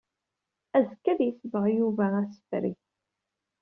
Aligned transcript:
Azekka 0.77 1.09
ad 1.11 1.19
yesbeɣ 1.23 1.65
Yuba 1.77 2.05
asefreg. 2.23 2.77